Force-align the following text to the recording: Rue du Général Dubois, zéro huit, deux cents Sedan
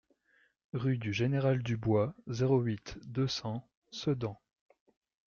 Rue 0.73 0.97
du 0.97 1.13
Général 1.13 1.61
Dubois, 1.61 2.15
zéro 2.25 2.59
huit, 2.59 2.97
deux 3.05 3.27
cents 3.27 3.69
Sedan 3.91 4.35